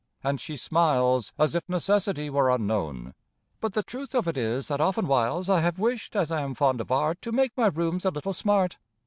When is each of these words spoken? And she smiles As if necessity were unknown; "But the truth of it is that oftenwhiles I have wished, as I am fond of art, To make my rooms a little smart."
And 0.23 0.41
she 0.41 0.57
smiles 0.57 1.31
As 1.37 1.53
if 1.53 1.69
necessity 1.69 2.27
were 2.27 2.49
unknown; 2.49 3.13
"But 3.59 3.73
the 3.73 3.83
truth 3.83 4.15
of 4.15 4.27
it 4.27 4.35
is 4.35 4.67
that 4.69 4.79
oftenwhiles 4.79 5.47
I 5.47 5.61
have 5.61 5.77
wished, 5.77 6.15
as 6.15 6.31
I 6.31 6.41
am 6.41 6.55
fond 6.55 6.81
of 6.81 6.91
art, 6.91 7.21
To 7.21 7.31
make 7.31 7.55
my 7.55 7.67
rooms 7.67 8.03
a 8.03 8.09
little 8.09 8.33
smart." 8.33 8.79